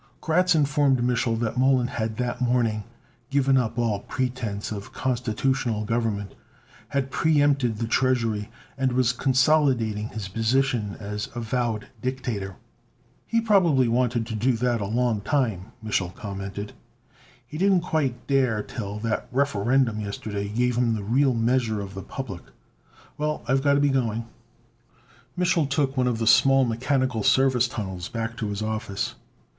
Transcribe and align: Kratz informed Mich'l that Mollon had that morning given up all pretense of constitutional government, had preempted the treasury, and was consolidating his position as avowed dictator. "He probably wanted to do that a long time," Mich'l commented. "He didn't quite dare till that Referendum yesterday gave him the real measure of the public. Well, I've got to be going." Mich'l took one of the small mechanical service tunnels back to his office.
Kratz 0.19 0.55
informed 0.55 0.99
Mich'l 1.03 1.35
that 1.41 1.59
Mollon 1.59 1.85
had 1.89 2.17
that 2.17 2.41
morning 2.41 2.85
given 3.29 3.55
up 3.55 3.77
all 3.77 3.99
pretense 3.99 4.71
of 4.71 4.91
constitutional 4.91 5.85
government, 5.85 6.33
had 6.87 7.11
preempted 7.11 7.77
the 7.77 7.85
treasury, 7.85 8.49
and 8.79 8.93
was 8.93 9.13
consolidating 9.13 10.07
his 10.07 10.27
position 10.27 10.97
as 10.99 11.29
avowed 11.35 11.89
dictator. 12.01 12.55
"He 13.27 13.39
probably 13.41 13.87
wanted 13.87 14.25
to 14.25 14.33
do 14.33 14.53
that 14.53 14.81
a 14.81 14.87
long 14.87 15.21
time," 15.21 15.71
Mich'l 15.83 16.15
commented. 16.15 16.73
"He 17.45 17.59
didn't 17.59 17.81
quite 17.81 18.25
dare 18.25 18.63
till 18.63 18.97
that 19.01 19.27
Referendum 19.31 19.99
yesterday 20.01 20.49
gave 20.49 20.77
him 20.79 20.95
the 20.95 21.03
real 21.03 21.35
measure 21.35 21.79
of 21.79 21.93
the 21.93 22.01
public. 22.01 22.41
Well, 23.19 23.43
I've 23.47 23.61
got 23.61 23.75
to 23.75 23.79
be 23.79 23.89
going." 23.89 24.25
Mich'l 25.37 25.67
took 25.69 25.95
one 25.95 26.07
of 26.07 26.17
the 26.17 26.25
small 26.25 26.65
mechanical 26.65 27.21
service 27.21 27.67
tunnels 27.67 28.09
back 28.09 28.35
to 28.37 28.47
his 28.47 28.63
office. 28.63 29.13